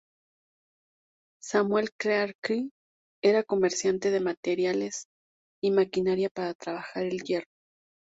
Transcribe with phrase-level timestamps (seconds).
[1.43, 2.71] Samuel Clarke
[3.23, 5.05] era comerciante de materiales
[5.61, 7.45] y maquinaria para trabajar el hierro.